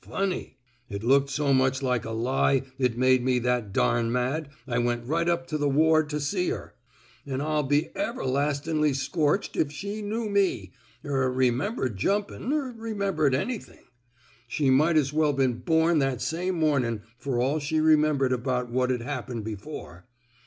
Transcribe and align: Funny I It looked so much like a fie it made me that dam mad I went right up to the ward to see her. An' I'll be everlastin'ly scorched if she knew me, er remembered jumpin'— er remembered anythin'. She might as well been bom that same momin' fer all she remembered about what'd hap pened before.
Funny 0.00 0.56
I 0.90 0.94
It 0.94 1.04
looked 1.04 1.28
so 1.28 1.52
much 1.52 1.82
like 1.82 2.06
a 2.06 2.14
fie 2.14 2.62
it 2.78 2.96
made 2.96 3.22
me 3.22 3.38
that 3.40 3.70
dam 3.70 4.10
mad 4.10 4.48
I 4.66 4.78
went 4.78 5.04
right 5.04 5.28
up 5.28 5.46
to 5.48 5.58
the 5.58 5.68
ward 5.68 6.08
to 6.08 6.20
see 6.20 6.48
her. 6.48 6.74
An' 7.26 7.42
I'll 7.42 7.64
be 7.64 7.90
everlastin'ly 7.94 8.94
scorched 8.94 9.56
if 9.58 9.70
she 9.70 10.00
knew 10.00 10.30
me, 10.30 10.72
er 11.04 11.30
remembered 11.30 11.98
jumpin'— 11.98 12.50
er 12.54 12.72
remembered 12.74 13.34
anythin'. 13.34 13.84
She 14.48 14.70
might 14.70 14.96
as 14.96 15.12
well 15.12 15.34
been 15.34 15.58
bom 15.58 15.98
that 15.98 16.22
same 16.22 16.58
momin' 16.60 17.02
fer 17.18 17.38
all 17.38 17.58
she 17.58 17.78
remembered 17.78 18.32
about 18.32 18.70
what'd 18.70 19.02
hap 19.02 19.28
pened 19.28 19.44
before. 19.44 20.06